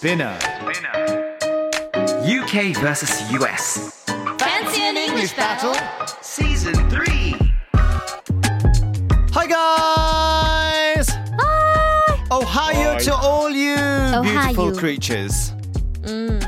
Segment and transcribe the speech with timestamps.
[0.00, 0.34] Spinner.
[2.24, 4.02] UK versus US.
[4.38, 5.74] Fancy an English battle
[6.22, 7.34] Season 3.
[9.34, 11.06] Hi guys!
[11.38, 12.26] Hi!
[12.32, 13.76] Ohio to all you
[14.22, 14.74] beautiful Ohio.
[14.80, 15.52] creatures.
[16.04, 16.40] うん。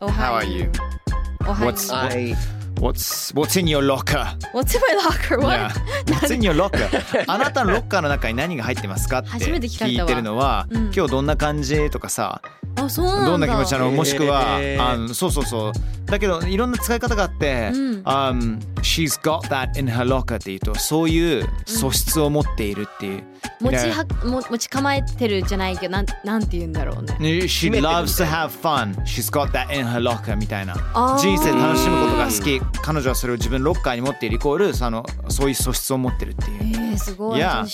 [0.00, 0.64] お How は are よ you?
[0.66, 1.48] う。
[1.48, 1.72] おはよう。
[1.72, 2.36] What's I
[2.80, 4.26] what's what's in your locker?
[4.52, 5.38] What's in my locker?
[5.38, 5.50] What?
[5.50, 5.72] Yeah.
[6.06, 6.88] What's in your locker?
[7.28, 12.42] あなたのロッカーの中に何が入ってますかって初めて聞かれたわ聞いてるのは、うん今日どんな感じとかさ、
[12.74, 13.26] あ、そうなんだ。
[13.26, 13.90] どんな気持ちなの？
[13.92, 15.72] もしくは、へーあのそうそうそう
[16.06, 23.22] だけどいろんな使い方があって、うん um, She's got that in her locker っていうとそういう素質を持っているっていう、
[23.60, 27.16] 持ちはも持ち構えてるじゃないけどなんなんて言うんだろうね。
[27.20, 37.40] ね She めてるみたい loves to have fun She's got that in her locker みたいなあー人生楽しむことが好き彼女はそれを自分ロッカーに持っているイコールそのそういう素質を持ってるっていうえー、すごい。
[37.40, 37.64] Yeah。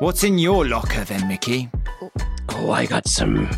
[0.00, 1.68] What's in your locker then Mickey?
[2.54, 3.48] oh I got some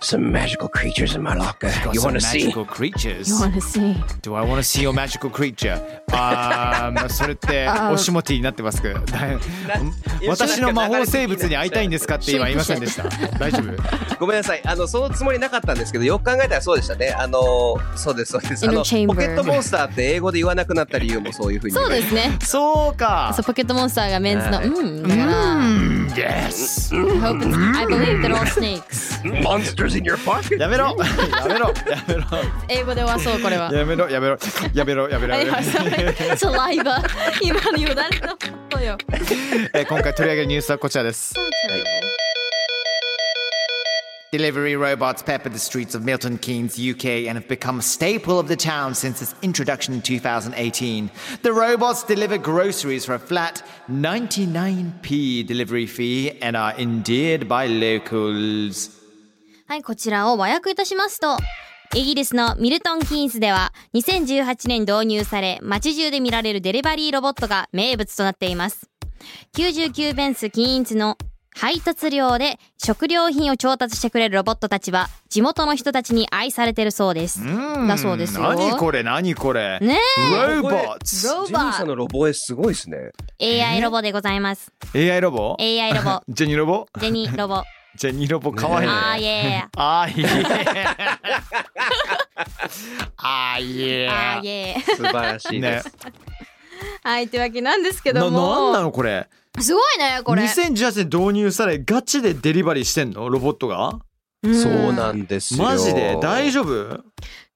[0.00, 1.68] some magical creatures in my locker.
[1.84, 2.44] Got You want to see?
[2.44, 3.94] magical creatures You wanna see?
[4.22, 5.80] Do I want to see your magical creature?
[6.12, 9.00] あーそれっておしもティになってますけど
[10.28, 13.04] 私の魔法生物に会いたいんですかって今言いませんでした
[13.38, 14.16] 大丈夫？
[14.18, 14.62] ごめんなさい。
[14.64, 17.14] あのそのつもりなかったんですけど、よく考えたらそうでしたね。
[17.16, 18.66] あのそうですそうです。
[18.66, 21.92] ポケットモンスターって英語で言わなくなった理由もそういうふうに言そう。
[21.92, 22.36] ですね。
[22.42, 25.28] そうかそうポケットモンスターがメンズの、はいうんだから。
[26.16, 27.44] Yes I hope
[27.76, 29.17] I believe they're all snakes.
[29.43, 30.59] Monsters in your pocket.
[30.59, 32.23] やめろやめろやめろ
[32.69, 33.71] 英語ではそうこれは。
[33.73, 34.37] やめろやめろ
[34.73, 37.03] やめろやめろあやめろ今サライバ
[37.41, 38.37] 今のよだれのこ
[38.69, 38.97] とよ。
[39.73, 41.33] えー今回取り上げるニュースはこちらです
[44.31, 48.47] Delivery robots pepper the streets of Milton Keynes, UK, and have become a staple of
[48.47, 51.11] the town since its introduction in 2018.
[51.43, 53.61] The robots deliver groceries for a flat
[53.91, 58.89] 99p delivery fee and are endeared by locals.
[59.68, 61.36] はい、こちらを和訳いたしますと、
[61.94, 68.88] イギリスのミルトン・キーンスでは2018年導入され街中で見られるデリバリーロボットが名物となっています。
[69.54, 71.18] 99ベンス・キーンズの
[71.54, 77.44] 配達料で食料品を調達してくれるロボットたちは地元の人たちに愛されてるそうです。
[77.44, 78.44] だそうですよ。
[78.44, 83.10] 何これ何これねロボッツロジェニーさんのロボエすごいですね。
[83.38, 84.72] え AI ロボでございます。
[84.94, 86.22] AI ロボ？AI ロボ。
[86.26, 86.86] ジェニーロボ？
[86.98, 87.64] ジェニーロボ。
[87.98, 90.26] ジェニーロボかわいいねあーいえあーいえ。
[93.16, 94.08] あーいえ。
[94.08, 94.76] あーいえ。
[94.96, 95.82] 素晴らしいでね。
[95.82, 95.92] す。
[97.02, 98.38] はい、というわけなんですけなども。
[98.38, 99.28] なんなのこれ？
[99.58, 100.44] すごいね、これ。
[100.44, 103.28] 2018年導入されガチでデリバリーしてんの？
[103.28, 103.98] ロボットが？
[104.44, 105.64] そうなんですよ。
[105.64, 106.16] マジで？
[106.22, 107.02] 大丈夫？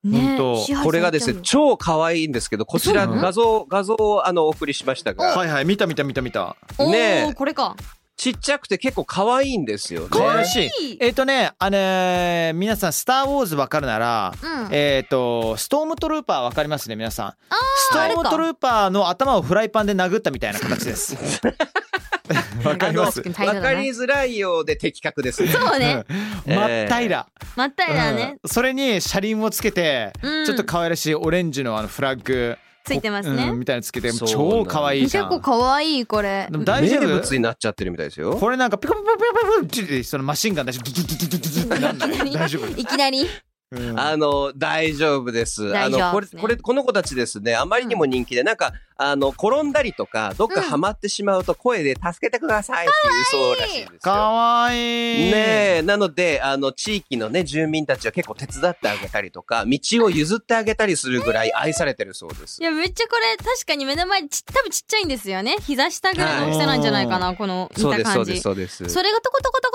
[0.03, 5.25] ねほんとこれがですね超可愛いんですけどこちらそうなの画像画像をあのお送りしましたが。
[5.27, 6.41] はいはい見た見た見た見た。
[6.41, 7.25] ゃうねえ。
[7.27, 7.77] おーこれか。
[8.17, 10.09] ちっちゃくて結構可愛いんですよね。
[10.11, 10.71] 可愛い。
[10.81, 10.97] いい。
[11.01, 14.69] えっ、とねあのー皆さん「スター・ウォーズ」わかるなら、うん。
[14.71, 17.35] えっ、とストームトルーパーわかりますね皆さん。
[17.77, 21.17] ストームトルーパーの頭をフライパンで殴ったみたいな形です。
[22.65, 23.21] わかります。
[23.21, 25.49] わかりづらいようで的確ですね。
[25.49, 26.05] そうね。
[26.47, 28.37] 真 っ平ら、まったりだね。
[28.43, 28.51] うん。
[28.51, 30.47] それに車輪をつけて、うん。
[30.47, 36.59] ちょっと可愛らしいオレンジのあのフラッグついてますねうんみたいつけて超可愛いじゃん結構可愛いこれで。
[36.59, 37.07] も大丈夫？
[37.07, 38.37] 名物になっちゃってるみたいですよ。
[38.37, 43.27] これなんかピコピコピコピコピコってそのマシンガン出してドゥドゥドゥドゥドゥドゥってなんない大丈夫、いきなり。
[43.73, 45.75] うんあの大丈夫です。
[45.77, 52.95] あのこれこれこの子たちですねあまりにも人気でなんかあの転んだりとかどっかハマってしまうと声で助けてくださいって
[53.33, 53.99] 言うそうらしいですよ。
[54.01, 62.65] かわいいねえなのであの地域のね住民たちは結構手伝ってあげたりとか道を譲ってあげたりするぐらい愛されてるそうですい。
[62.65, 65.57] やめっちゃこれ確かに目の前ち多分ちっちゃいんですよね。
[65.63, 68.33] 膝下ぐらいの大きさなんじゃないかなこの見そうですそうた感じ。
[68.33, 68.89] ですそうです。
[68.91, 69.71] それがトコトコト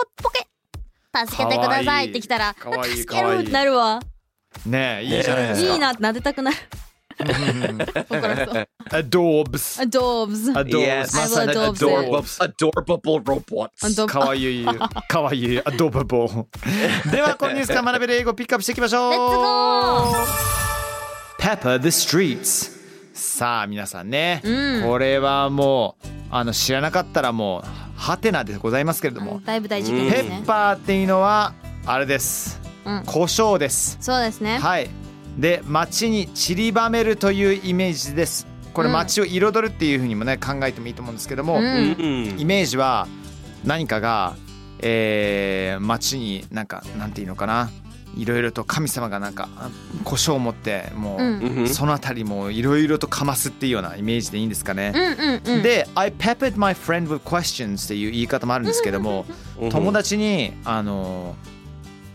[1.26, 4.00] 助けてくださいってきたらかわいい助けるってなるわ。
[4.66, 5.74] ねえいいじゃないですか。
[5.74, 6.58] いいなって撫でたくなる。
[7.18, 8.68] 心そう。
[8.92, 10.52] アドーブスアドーブズ。
[10.52, 13.96] アドーブ Yes スまさに I ア love ド dogs ーブス Adorable robots.
[13.96, 14.66] ドかわいい。
[15.08, 15.60] かわいい。
[15.60, 19.14] アドーバボーではこのニュースから学べる英語をピックアップしていきましょう。
[21.42, 22.78] Pepper the streets
[23.14, 24.84] さあ皆さんね、うん。
[24.84, 30.46] これはもうあの知らなかったらもうハテナでございますけれども、だいぶ大事件ペですねッ。
[30.46, 31.54] パーっていうのは
[31.86, 33.98] あれですうん胡椒です。
[34.00, 34.60] そうですね。
[34.60, 34.90] はい。
[35.38, 38.48] で、街に散りばめるというイメージです。
[38.74, 41.66] これうん街を彩るっていうふうにもね考えてもいいと思うんですけども、うんう
[42.36, 43.08] んイメージは
[43.66, 44.36] 何かが、
[44.80, 47.72] えー、街になんかなんていうのかな
[48.18, 49.70] いろいろと神様がなんかあ
[50.04, 51.40] 胡椒を持ってもう、うん。
[51.40, 51.70] うん。
[51.70, 54.92] そのあたりもいろいろとかますっていうようなイメージでいいんですかね。
[54.96, 55.64] うんうんうん。
[55.64, 59.26] で、I peppered my friend with questions っていう言い方もあるんですけども、
[59.70, 61.36] 友達にあの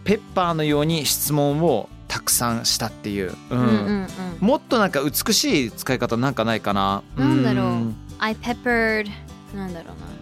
[0.05, 3.59] ペッパーのように質問をたくさんしたっていう、うん。
[3.59, 4.09] うんうんうん。
[4.41, 7.03] もっとなんか美しい使い方なんかないかな。
[7.17, 7.67] なんだろう。
[7.67, 7.97] うん。
[8.19, 9.09] I peppered
[9.55, 10.13] なんだろうな。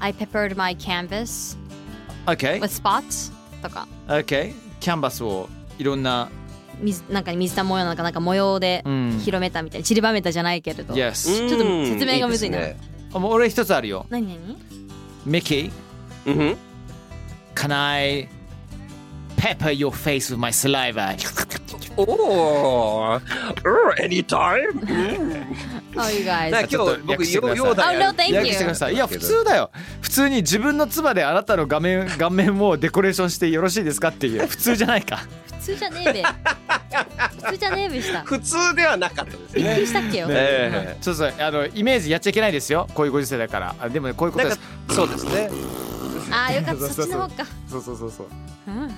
[0.00, 1.56] I peppered my canvas
[2.26, 3.32] OK with spots
[3.62, 3.86] とか。
[4.08, 4.52] OK
[4.82, 5.48] キャンバスを
[5.78, 6.28] いろんな、
[6.80, 10.92] 水なんか水玉模様なんかなんか模様でうん、広めたみたいな散りばめたじゃないけれど。
[10.92, 12.58] Yes ちょっと説明がむずいな。
[12.58, 12.76] ね。
[13.14, 14.06] あもう俺一つあるよ。
[14.10, 14.58] 何何
[15.24, 15.70] ？Mickey
[16.26, 16.58] うん。
[17.54, 18.28] Can I
[19.36, 21.14] pepper your face with my saliva?
[21.96, 23.20] おお、
[24.00, 27.56] anytime？Oh you だ guys からちょっと今日僕訳してください。
[27.56, 28.36] ヨーダ Oh, no, thank you.
[28.38, 28.94] 訳してください。
[28.94, 29.70] いや普通だよ。
[30.00, 34.46] 普通に自分の唾であなたの画面 顔面をデコレーションしてよろしいですかっていう。
[34.46, 35.18] 普通じゃないか。
[35.60, 36.22] 普通じゃねえべ。
[36.22, 38.20] 普通じゃねえべした。
[38.22, 39.62] 普通ではなかったですね。
[39.62, 40.96] びっくりしたっけよ、ねえ。
[41.00, 41.34] そうそう。
[41.38, 42.88] あのイメージやっちゃいけないですよ。
[42.94, 43.74] こういうご時世だから。
[43.80, 44.60] あでもねこういうことです。
[44.90, 45.50] そうですね。
[46.32, 46.88] ああよかった。
[46.88, 48.26] そっちの方か、そうそうそうそう。
[48.68, 48.90] うん、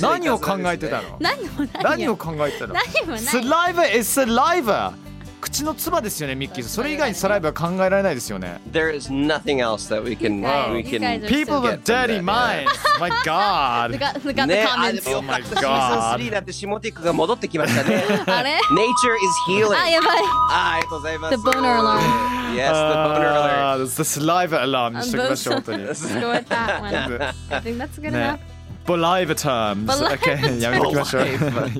[0.00, 1.16] 何を考えてたの？
[1.20, 2.74] 何もない何をよ考えてたの？
[2.74, 3.20] 何もない。
[3.22, 4.92] Saliva is saliva
[5.40, 8.60] 口の唾ですよねミッキーそれ以外にサライバは考えられないですよね。
[8.72, 10.40] There is nothing else that we can
[10.74, 12.66] we can People with dirty minds.
[12.98, 15.48] My ぬ God ね、あでもよ Oh か my った。
[15.48, 18.02] シーズン God 3だってシモティックが戻ってきましたね。
[18.26, 19.80] あれ？Nature is healing.
[19.80, 20.18] あやばい。
[20.50, 21.36] あありがとうございます。
[21.36, 22.37] The boner alarm.
[22.54, 23.88] Yes, the boner alert.
[23.88, 26.94] The saliva alarm にしときましょう本当に Let's go with that one.
[27.50, 28.38] I think that's good ね enough.
[28.86, 29.86] Boliva terms.
[29.86, 31.22] Boliva OK やめときましょう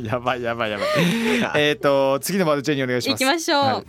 [0.05, 0.89] やばいやばいやばい
[1.57, 3.85] えっと次のワードチェンにお願いします行きましょう、はい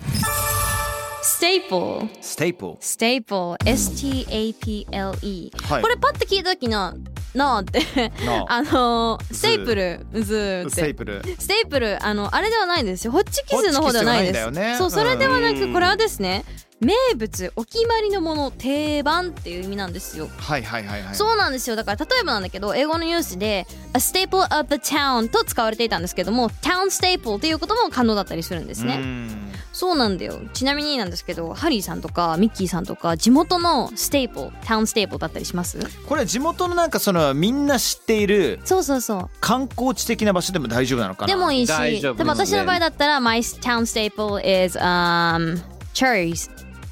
[1.22, 6.96] staple Staple staple S-T-A-P-L-E、はいこれパッと聞いた時な
[7.36, 7.80] なあって。
[8.26, 13.12] なあ あのステープルズーステープルステープルあのあれではないですよ。
[13.12, 14.44] ホッチキスの方ではないです。
[14.46, 14.78] ホッチキスじゃないんだよね。
[14.78, 15.60] そうそれではなうん。
[15.60, 16.44] くこれはですね
[16.82, 21.16] 名物お決まりのもの定番っていう意味なんですよ、はいはいはいはい。
[21.16, 21.76] そうなんですよ。
[21.76, 29.52] だから例えばなんだけど英語のニュースで A staple of the town と使われていたんですけども town staple っていうことも可能だったりするんですね、うん。
[29.74, 30.40] そうなんだよ。
[30.54, 35.80] ちなみになんですけどハリーさんとかミッキーさんとか地元のステープルタウンステープルだったりします？
[36.08, 39.30] これ地元のなんかそのみんな知っているそうそうそう。
[39.42, 41.28] 観光地的な場所でも大丈夫なのかな？
[41.28, 42.24] でもいいし大丈夫ですね。
[42.24, 45.62] でも私の場合だったら My town staple is、um,
[45.94, 46.50] cherries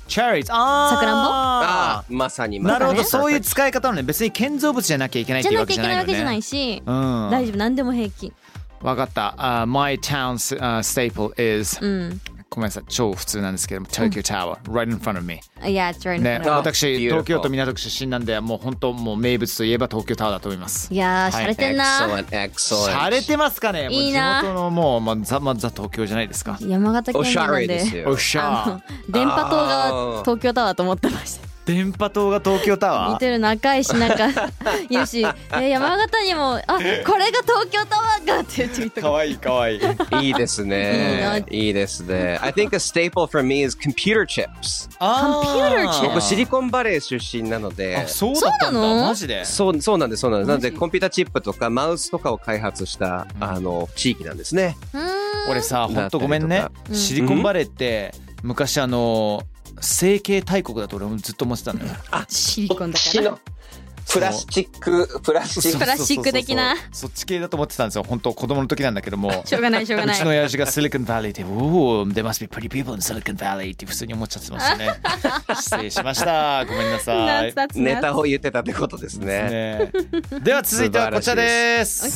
[0.08, 0.96] チェリーズあー。
[0.96, 1.30] さくらんぼ？
[1.32, 7.30] ああまさになるほど、ねそういう使い方なのね別に建造物じゃなきゃいけないっていうわじゃなきゃいけけじゃないわけじゃないし、うん。
[7.30, 7.58] 大丈夫。
[7.58, 8.34] 何でも平気。
[8.82, 12.22] わかった、uh, My town's、uh, staple is、うん
[12.58, 12.84] ごめんなさい。
[12.90, 16.72] 超普通なんですけども Tokyo Tower、right in front of me いや it's right in ね front of me.
[16.72, 20.92] 私 beautiful 東京都港区出身なんでもう本当もう名物といえば東京タワーだと思います。
[20.92, 21.46] いやーはい。
[21.46, 22.92] 洒落てんな、Excellent, excellent.
[22.92, 23.84] 洒落てますかね？
[23.84, 26.58] もう地いいな元のもう、まあ、ザ・まあザ東京じゃないですか。
[26.60, 27.68] 山形県おしゃ民なんで。
[27.68, 28.10] れですよ。
[28.10, 33.14] おっしゃ電波塔が東京タワーと思ってました電波塔が東京タワー？
[33.14, 34.50] 似てる仲いいしなんか
[34.90, 35.26] 言うし。
[35.54, 39.12] え山形にもあこれが東京タワーかって言ってみたか。
[39.12, 39.76] わいいかわい。
[39.76, 39.80] い
[40.22, 41.46] いいですね。
[41.52, 42.40] いいいですね。
[42.42, 44.90] I think a staple for me is computer chips.
[45.00, 47.98] Computer chip 僕シリコンバレー出身なので。
[47.98, 49.08] あ、そうだったんだそうなの？
[49.08, 49.44] マジで？
[49.44, 50.48] そうそうなんですそうなんです。
[50.48, 54.78] なのでコンピューターチップとかマウスとかを開発したあの地域なんですね。
[54.94, 55.04] うー
[55.50, 55.52] ん。
[55.52, 56.66] 俺さほんとごめんね。
[56.94, 59.44] シリコンバレーって昔あの
[59.82, 61.92] 成形大国だと俺もずっと思ってたんだよ
[62.28, 63.38] シリコンだから。
[64.10, 65.80] プラスチックプラスチック。
[65.80, 66.76] プラスチック的な。
[66.94, 69.46] そっち系だと思ってたんですよ本当子供の時なんだけども。
[69.46, 70.16] しょうがないしょうがうない。
[70.16, 71.48] ちの親父がシリコンバレーって「お
[72.00, 74.90] お there must be pretty people in Silicon Valley」って普通に思っちゃってましたね。
[75.60, 76.66] 失礼しました。
[76.66, 77.54] ごめんなさい。
[77.76, 79.28] ネ.タを言ってたってことですね。
[79.28, 79.92] ね
[80.42, 82.10] では続いてはこちらです。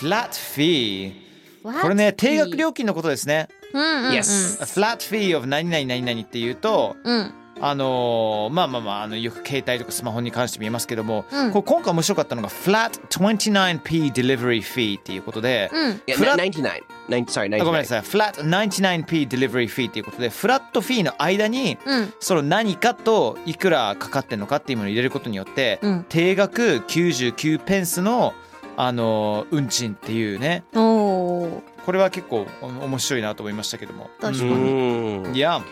[0.00, 1.82] フラットフィー。
[1.82, 3.48] これね定額料金のことですね。
[3.72, 4.12] うんうんうん。
[4.12, 4.64] Yes.
[4.64, 7.32] フラットフィー of 何々何々っていうと、うん。
[7.60, 11.50] あのーまあまあまああのよく携帯とかスマホに関しても言いますけども、うん。
[11.50, 15.92] これ今回面白かったのが flat 29p delivery fee っていうことで、うん。
[15.94, 16.82] いやフラな99。
[17.08, 17.84] 9 sorry あごめんな99。
[17.86, 18.00] さい。
[18.02, 22.14] flat 99p delivery fee っていうことでフラットフィーの間にうん。
[22.20, 26.06] その何かといくらかかってんのかっていうものを入れることによって、うん。
[26.08, 28.34] 定額99ペンスの
[28.76, 30.62] あの運賃っていうね。
[30.76, 34.10] おおこれは結構お面白いなと思いましたけども。
[34.20, 35.34] 確かうにん。
[35.34, 35.62] いや、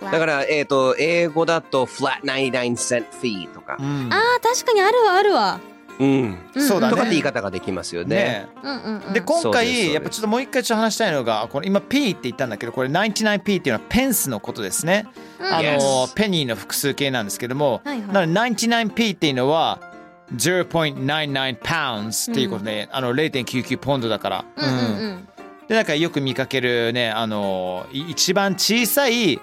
[0.00, 3.76] だから、えっ、と、英語だと flat 99 cent fee とか。
[3.78, 4.08] うん。
[4.12, 5.60] あー確かにあるわあるわ。
[6.00, 6.38] ううん。
[6.58, 6.90] そうだね。
[6.90, 8.16] とかって言い方ができますよね。
[8.16, 9.12] ねうんうんうん。
[9.12, 15.06] で今回やっぱちょっともう一回ちょっと話したいのがこれ今 P って言ったんだけどこれ 99P っていうのはペンスのことですね。
[15.38, 18.08] あのペニーの複数形なんですけども、はいはい。
[18.08, 19.78] なので 99P っていうのは
[20.34, 24.44] 0.99 pounds っていうことで、あの0.99ポンドだから。
[24.56, 24.74] うんうん。
[24.74, 25.28] うん
[25.72, 29.40] でなんかよく見かけるねあのい一番小さい、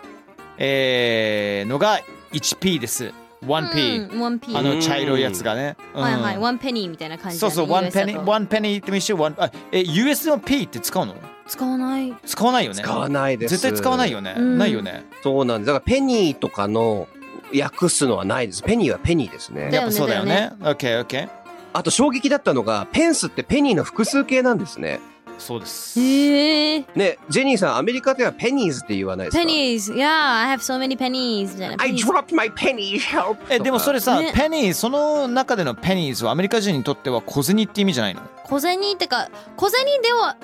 [0.60, 3.12] えーのが 1P です。
[3.42, 5.76] 1P、うん 1P あの茶色いやつがね。
[5.96, 11.16] うんはいはい1ペニーみたいな感じだねそうそう、1 US だと penny、1 penny ってもいいし、one あえ、US の P って使うの？
[11.48, 12.84] 使わない使わないよね。
[12.84, 13.58] 使わないです。
[13.58, 14.36] 絶対使わないよね。
[14.38, 15.06] うんないよね。
[15.24, 15.68] そうなんです。
[15.68, 17.08] だからペニーとかの
[17.60, 18.62] 訳すのはないです。
[18.62, 19.62] ペニーはペニーですね。
[19.62, 20.52] だよねやっぱそうだよね。
[20.60, 21.28] OK、OK。
[21.74, 25.00] あと衝撃だったのが、ペンスってペニーの複数形なんですね。
[25.40, 26.00] そうです。
[26.00, 29.94] へえね、ジェニーさん、アメリカではペニーズって言わないですか？Pennies.
[29.96, 33.38] Yeah I have so many pennies みたいな I dropped my pennies, help!
[33.50, 34.32] え、でもそれさ、ね。
[34.36, 38.22] ペニー、その中でのペニーズはアメリカ人にとっては小銭って意味じゃないの？
[38.44, 40.36] 小銭ってか小銭では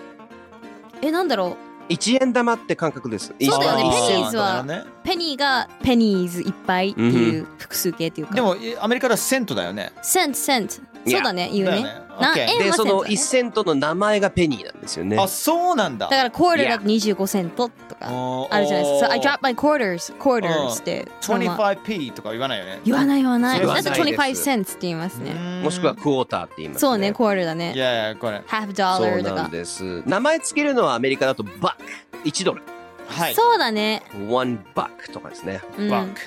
[1.01, 1.57] えなんだろ
[1.89, 3.27] 1円玉って感覚です。
[3.39, 4.65] そうだよねペニーズは。
[5.03, 8.33] ペニーがペニーズいっぱいっていう複数形っていうか。
[8.33, 9.91] でも、えアメリカではセントだよね。
[10.01, 10.75] セントセント
[11.11, 15.17] そうだね言うねだよねな OK で、円はセそのントだね1セントの名前がペニーなんですよね。
[15.19, 16.15] あ、そうなんだだ。
[16.17, 19.07] からクォーターだと25セントとかおーあるじゃないですか。
[19.07, 22.79] So I おー drop my quarters, quarters ってそのまま 25p とか言わないよね。
[22.85, 23.59] 言わない言わない。
[23.59, 25.33] 言わだってないです25 cents って言いますね。
[25.63, 26.79] もしくはクォーターって言いますね。
[26.79, 27.73] そうね、クォーターだいね。
[27.75, 28.41] やいや、これ。
[28.47, 29.35] half そう dollar とか。
[29.35, 30.01] なんです。
[30.05, 32.29] 名前つけるのはアメリカだとバック。
[32.29, 32.61] 1ドル。
[33.07, 33.35] はい。
[33.35, 34.03] そうだね。
[34.13, 35.61] 1バックとかですね。
[35.77, 36.21] うんバック。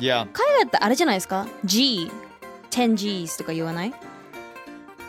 [0.00, 2.10] いや、海外ってあれじゃないですか ?G、
[2.74, 3.94] 10Gs とか言わない？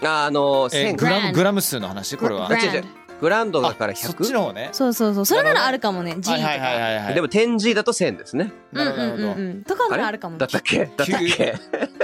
[0.03, 2.17] ああの、え1000グラムグラム数の話？
[2.17, 2.55] これはグ。
[2.55, 2.83] あ違う違う
[3.21, 4.33] グランドだからあそっち 100?
[4.33, 4.69] の方ね。
[4.73, 5.25] そうそうそう。
[5.25, 6.15] それならあるかもね。
[6.19, 6.67] G とはいはいはいか。
[6.69, 7.13] はいはい。
[7.13, 8.51] でも 10G だと1000ですね。
[8.73, 9.63] うんうんうんうん。
[9.63, 10.47] とかならあるかもだ。
[10.47, 10.79] ったっけ？
[10.85, 11.55] だったっけ？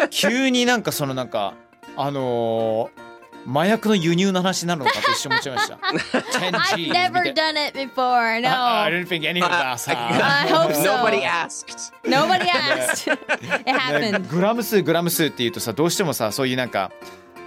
[0.09, 1.53] 急になんかそのなんか
[1.97, 3.10] あのー
[3.45, 5.75] 麻薬の輸入の話なのかと一瞬思っちゃいました。
[5.75, 8.01] 10G I've never done it before.
[8.03, 8.41] I, I
[8.91, 8.97] No.
[8.97, 9.77] didn't think any of.
[9.79, 10.83] さ I hope so.
[10.97, 11.91] Nobody asked.
[12.03, 13.11] Nobody asked.
[13.11, 13.73] It ね
[14.11, 14.27] happened.
[14.29, 16.91] グラム数グラム数っていうとさどうしてもさそういうなんか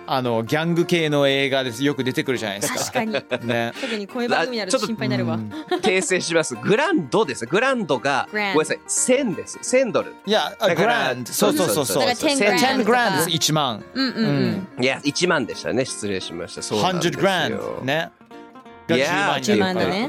[0.07, 2.79] あのギャング系の映画ですよく出てくるじゃないですか。
[2.79, 3.13] 確かに。
[3.47, 3.73] ね。
[3.81, 5.39] 特にこういう番組になると心配になるわ。
[5.83, 6.57] 訂正します。
[6.57, 7.47] グランドです。
[7.47, 9.59] グランドが、ごめんなさい、1000です。
[9.59, 10.15] 1000ドル。
[10.27, 11.33] いや、グランド。
[11.33, 12.07] そうそうそうそう。
[12.07, 13.85] だから10 grand 10とか grand です1万。
[13.95, 14.85] うんうんうん。
[14.85, 15.85] いや、1万でしたね。
[15.85, 16.63] 失礼しました。
[16.63, 17.79] そうなんです100よ。
[17.81, 18.11] grand ね。
[18.91, 20.09] いやー10万だね。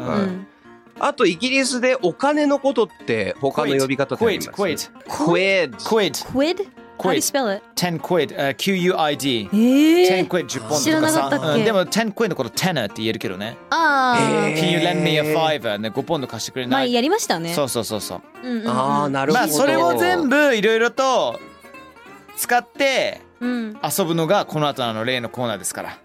[0.98, 5.75] あと、イギリスでお金のことって他の呼び方ってあります？Quid, quid。
[5.75, 6.68] quid, Quid?
[6.98, 7.62] How do you spell it?
[7.75, 9.50] 10 quid, uh, Q-U-I-D。
[9.52, 11.60] え10ー quid 10本知らとかさなかったっけ？
[11.60, 13.58] うんでも10 quid のこと tenner って言えるけどね。
[13.70, 14.18] あ
[14.56, 15.78] Can you lend me a fiver?
[15.78, 16.88] ね、5ポンド貸してくれない？
[16.88, 17.54] 前やりましたね。
[17.54, 18.48] そうそうそうそう。
[18.48, 18.68] うん。
[18.68, 19.46] ああ、なるほど。
[19.46, 21.40] まあそれを全部いろいろと
[22.38, 23.78] 使ってうん。
[23.84, 25.98] 遊ぶのがこの後のあの例のコーナーですから。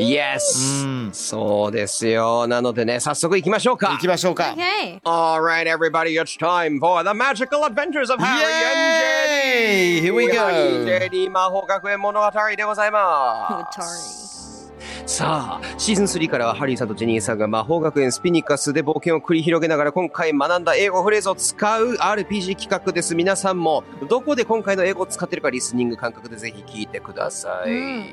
[0.00, 0.84] Yes!
[0.84, 2.46] うんそうですよ。
[2.46, 3.98] なのでね、早速行きましょうか行。
[3.98, 4.54] きましょうか。
[4.56, 5.00] Okay.
[5.02, 9.21] Alright, everybody, it's time for the magical adventures of Harry and
[9.52, 10.32] Here we go.
[10.32, 14.31] ジェニー魔法学園物語でございます。
[15.04, 23.14] さあ、シーズン3からはハリーさんとジェニーさんが魔法学園スピニカスで冒険を繰り広げながら今回学んだ英語フレーズを使う RPG 企画です。
[23.14, 27.70] 皆さんもどこで今回の英語を使ってるかリスニング感覚でぜひ聞いてください。
[27.70, 28.04] うん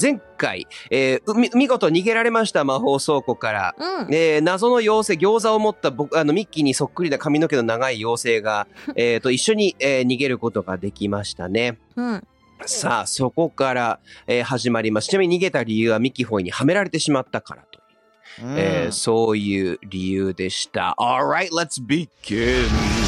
[0.00, 4.14] 前回、えー見事逃げられました魔法倉庫から、うん。
[4.14, 8.66] えー謎の妖精、餃子を持った僕、あの、ミッキーにそっくりな髪の毛の長い妖精が、
[8.96, 11.78] えっと、一緒に、えー逃げることができましたね。
[11.96, 12.24] うん。
[12.66, 15.08] さあ、そこから、えー始まります。
[15.08, 20.94] ちなみに逃げた理由はミッキーフォイにはめられてしまったからという、うんえーそういう理由でした。
[20.98, 23.07] Alright, let's begin!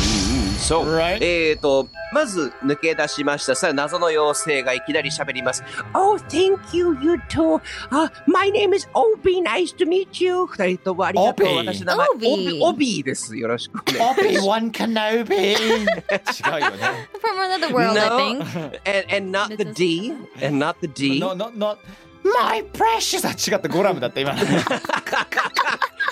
[0.60, 0.96] そう。
[0.96, 1.18] Right.
[1.22, 3.54] えっ、と、まず抜け出しました。
[3.54, 5.64] さあ、謎の妖精がいきなり喋ります。
[5.94, 7.60] Oh, thank you, you too.
[7.90, 9.42] あ、my name is Obi.
[9.42, 10.46] Nice to meet you.
[10.46, 11.46] 二人ともありがとう。
[11.46, 13.36] Obi 私の名前、Obi オビーです。
[13.36, 14.46] よろしくお願いします。
[14.46, 15.34] Obi-Wan Kenobi!
[15.34, 17.08] 違うよね。
[17.20, 18.44] From another world, I No.
[18.44, 18.80] think.
[18.84, 20.12] and, and not the D.
[20.42, 21.20] And not the D.
[21.20, 21.78] No, no, not
[22.22, 23.26] My precious!
[23.26, 24.40] あ、違った、ゴラムだった、今の。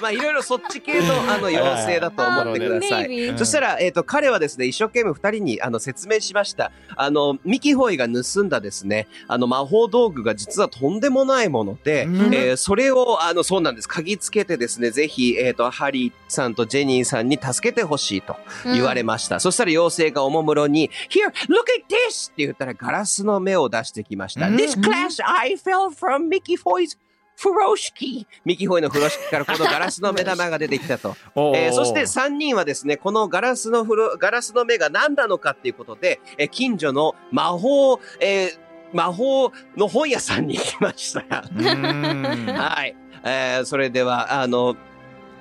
[0.01, 3.39] まあ、いろいろそっち系のあの妖精だと思ってください。
[3.39, 6.73] そしたら、えっ、と、彼はですね、一生懸命二人にあの説明しました。
[6.97, 13.89] あの、ミキホイが盗んだですね、あの魔法道具が実はとんでもないもので、うんえーそれを、あの、そうなんです。
[13.89, 19.41] 嗅ぎつけてですね、ぜひ、えっ、と、ハリーさんとジェニーさんに助けてほしいと言われました。
[19.41, 22.31] そしたら妖精がおもむろに、Here, look at this!
[22.33, 24.49] って言ったらガラスの目を出してきました。
[24.49, 26.97] うん This glass I fell from Mickey Foy's
[27.39, 31.15] フロシキミキホイの風呂敷からこのガラスの目玉が出てきたと。
[31.55, 38.59] えーそして3人はですね、このガラスの風呂、ガラスの目が何なのかっていうことで、えー近所の魔法、えー
[38.93, 41.21] 魔法の本屋さんに行きました。
[41.53, 42.97] はい。
[43.23, 44.77] えーそれでは、あの、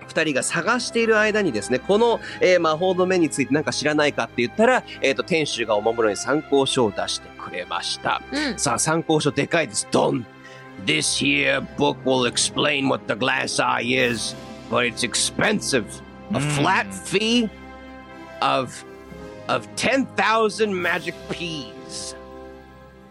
[0.07, 8.21] 二人が探している間にですね、この、えー魔法の目について何か知らないかって言ったら、えっ、と、店主がおもむろに参考書を出してくれました。
[8.31, 9.87] うんさあ、参考書でかいです。
[9.91, 10.25] ドン
[10.87, 14.33] !This here book will explain what the glass eye is,
[14.71, 15.85] but it's expensive.
[16.33, 17.49] A flat fee
[18.41, 18.83] of,
[19.47, 22.15] of 10,000 magic peas.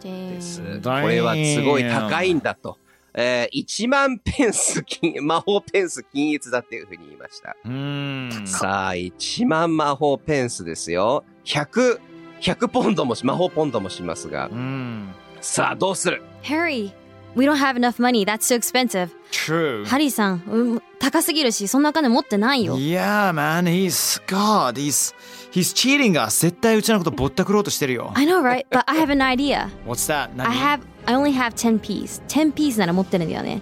[0.01, 0.61] です。
[0.83, 2.79] これはすごい高いんだと。
[3.19, 7.57] えー、1万ペンス金、魔法ペンス均一だっていうふうに言いました。
[7.65, 8.31] うん。
[8.45, 11.25] さあ、1万魔法ペンスですよ。
[11.45, 11.99] 100、
[12.41, 14.49] 100ポンドもし、魔法ポンドもしますが。
[14.49, 15.15] うん。
[15.41, 16.93] さあ、どうする Harry
[17.36, 19.86] we don't have enough money that's too expensive True.
[19.86, 24.74] ハリーさん、うん、高すぎるしそんなお金持ってないよ Yeah, man, he's God.
[24.76, 25.14] He's
[25.52, 26.42] he's cheating us.
[26.42, 28.12] 絶対うちのことぼったくろうとしてるよ。
[28.16, 30.30] I know right but I have an idea What's that?
[30.38, 33.62] I have I only have 10 piece 10 piece なら持ってるんだよね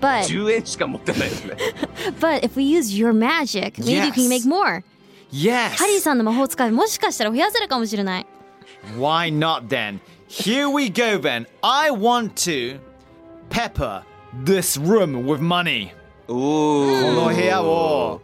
[0.00, 1.56] but ?10 円しか持ってないですね。
[2.20, 4.28] but if we use your magic maybe you can Yes.
[4.28, 4.82] make more
[5.32, 5.76] Yes.
[5.76, 8.26] ハリーさんの魔法使いもしかしたら増やせるかもしれない
[8.96, 10.00] Why not then?
[10.28, 11.46] Here we go, Ben.
[11.62, 12.80] I want to
[13.49, 14.03] pepper
[14.43, 15.89] this room with money.
[16.27, 17.15] おこー。
[17.15, 18.21] の部屋を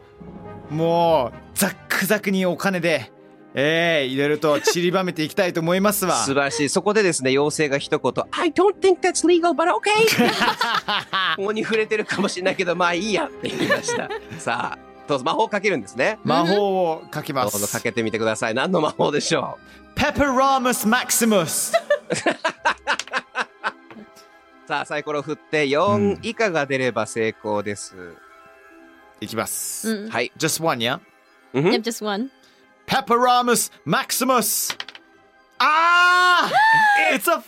[0.70, 3.12] もうザックザクにお金で、
[3.54, 6.16] ええいろいろと散りばめていきたいと思いますわ。
[6.16, 6.70] 素晴らしい。
[6.70, 9.76] そこでですね、妖精が一言、I don't think that's legal, but okay!
[11.36, 14.10] ここに触れてるかもしれないけど、まあいいやって言いました。
[14.40, 16.18] さあ、どうぞ魔法かけるんですね。
[16.24, 17.52] 魔法をかけます。
[17.52, 18.54] どうぞかけてみてください。
[18.54, 19.58] 何の魔法でしょ
[19.96, 21.74] ペペラムスマキシムス。
[21.76, 21.82] う
[24.72, 27.94] さあ、サイコロ振って、4以下が出れば成功です。
[29.20, 30.08] いきます。
[30.08, 30.32] はい。
[30.38, 31.02] just one, yeah?、
[31.82, 32.30] just one.
[32.86, 34.78] ペパラムス・マクシムス
[35.60, 36.52] ああ
[37.14, 37.42] !It's a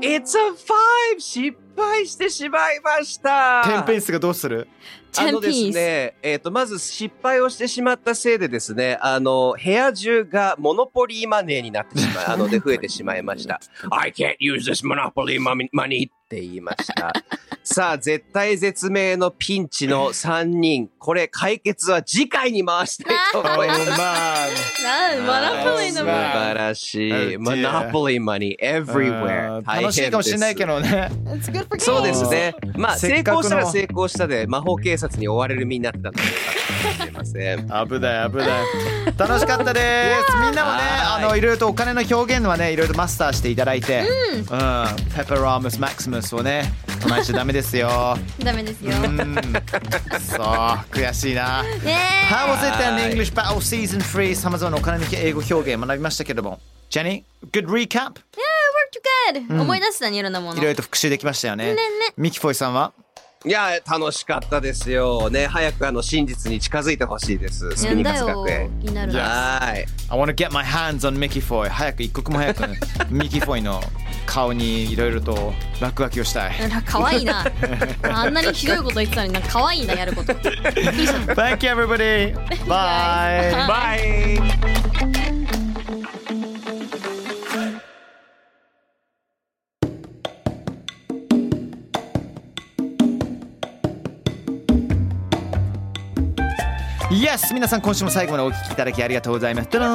[0.00, 1.18] five!No!It's a five!
[1.18, 4.68] 失敗してしまいましたテンペースがどうする？
[5.18, 13.60] あの10ですね、えっ、と、まず失敗をしてしまったせいでですね、あの、部屋中がモノポリーマネーになってしまい、 あの、で増えてしまいました。
[13.90, 17.12] I can't use this monopoly money, って言いました。
[17.62, 20.88] さあ、絶対絶命のピンチの3人。
[20.98, 24.76] これ、解決は次回に回したいと思います。
[25.64, 27.12] ポリの素まあ晴らしい。
[27.12, 27.90] Oh dear.
[27.90, 29.62] monopoly money everywhere.
[29.66, 31.10] 楽しいかもしれないけどね。
[31.78, 32.54] そうですね。
[32.76, 37.88] まあ、成功したら成功したで、魔法警察に追われる身になってたのでよかったかもしれません。
[37.88, 38.48] 危ない危ない。
[39.16, 40.36] 楽しかったです。
[40.42, 41.24] みんなもね、はい。
[41.24, 47.88] あのいろいろとお金の表現はね、いろいろとマスターしていただいて、うん、ペペラムスマキシムスをね、唱えちゃダメですよ。
[48.42, 48.92] ダメですよ。
[48.96, 50.40] うん、そう
[50.90, 51.62] 悔しいな。
[51.62, 51.68] ね
[52.28, 56.60] How was it then はい English Battle Season 3さまざまなお金の英語表現学びましたけども。
[56.90, 58.12] Jenny, good recap?
[58.12, 58.44] Yeah,
[59.34, 60.58] worked good、思い出したねいろんなもの。
[60.58, 61.66] いろいろと復習できましたよね。
[61.66, 61.80] ねね
[62.16, 62.92] ミキフォイさんは？
[63.46, 65.30] いや、楽しかったですよ。
[65.30, 67.70] ね、早くあの真実に近づいてほしいです。
[67.76, 68.68] スピニカス学園。
[69.12, 69.86] はーい。
[70.08, 72.64] I wanna get my hands on Mickey Foy 早く一刻も早く
[73.08, 73.80] ミキフォイの
[74.26, 76.54] 顔にいろいろと落書きをしたい。
[76.86, 77.46] 可愛いな。
[78.02, 80.32] あんなにひどいこと言ってたのになんか可愛いなやること。
[80.34, 82.34] Thank you everybody.
[82.66, 83.52] Bye.
[83.68, 84.85] バ
[97.16, 99.70] イエス皆さん今週も最後までお聞きいただきありがとうございます。
[99.70, 99.92] ドドーン！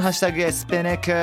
[0.00, 1.14] ハッシュタグ s p i n c u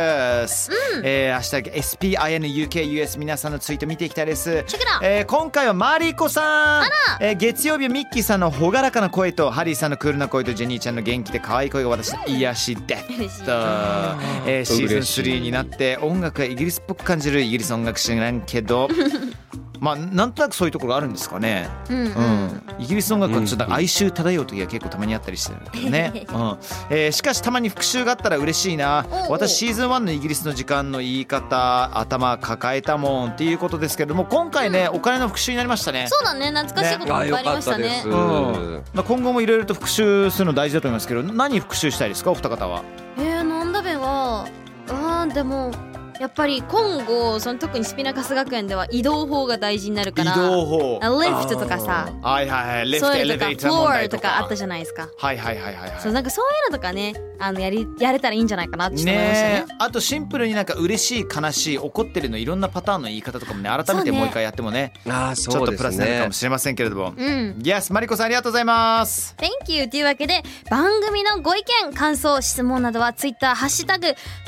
[0.44, 0.72] s
[1.04, 4.64] えーハッシュタグ SPINUKUS 皆さんのツイート見ていきたいです。
[5.02, 6.86] えー今回はマリコさん。
[7.20, 18.88] えー月曜日はミッキーさんの朗らかな声とハリーさんのクールな声とジェニーちゃんの元気で可愛い声が私の癒しで嬉した、えーシーズン嬉しい3になって音楽がイギリスっぽく感じるイギリス音楽知らんけど
[19.80, 21.70] まあなんとなくそういうところがあるんですかね。
[21.90, 22.06] うんうん。
[22.06, 26.58] うん、イギリス音楽はちょっと哀愁漂う時が結構たまにあったりしてるんだけどね、うん。
[26.90, 29.06] えーしかしたまに復習があったら嬉しいな。
[29.12, 36.08] おうおう私シーズン1のイギリスの時間の言い方頭抱えたもんっていうことですけども今回ね、お金の復習になりましたね。
[36.10, 36.48] そうだね。
[36.52, 37.84] 懐かしいことあ、いっよぱいありましたね。
[37.84, 38.08] かったです。
[38.08, 38.84] うん。
[38.94, 42.32] まあ、今後もいろいろと復習するの大事だと思いますけど何復習したいですか？
[42.32, 42.84] お二方は。
[43.18, 44.48] えー、なんだべは
[44.90, 45.72] あーでも
[46.20, 51.00] やっぱり今後その特にスピナカス学園では移動法が大事になるから法。
[51.02, 52.86] あリフトとかさはいはいはい。
[52.86, 55.10] リフトエそういうのとかレベーター問フローとかかあったじゃないですか。
[55.18, 59.28] はいはいはいはいそうはなんかそういうのとかねあのやりやれたらいいんじゃないかなって思いましたね。
[59.28, 59.76] ねえ。
[59.80, 66.34] あとシンプルになんか嬉しい悲しい怒ってるのいろんなパターンの言い方とかもね改めてもう一回やってもねあー、ちょそうですっとプラスになるかねも。
[66.34, 67.58] しれませんけれども、うん。
[67.62, 69.36] Yes マリコさんありがとうございます。
[69.38, 69.88] Thank you.
[69.88, 74.08] というわけで番組のご意見感想質問などは Twitter ハッシュタグ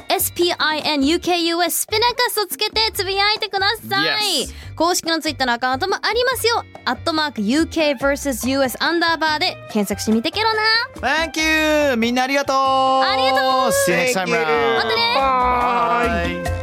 [0.10, 6.64] SPINUKUS US スピナカスをつけてつぶやいてください、Yes 公式のツイッターのアカウントもありますよ。
[6.86, 10.62] アットマーク UK vs.US アンダーバーで検索してみてけろな。
[10.96, 11.98] Thank you!
[11.98, 12.56] みんなありがとう。
[12.56, 13.72] ありがとう。
[13.72, 14.36] See you next time Thank you.
[14.36, 14.76] round!
[14.76, 16.44] またね。
[16.46, 16.60] Bye!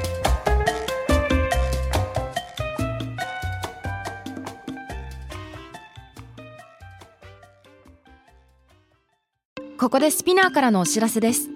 [9.78, 11.55] ここで SPINEAR からのお知らせです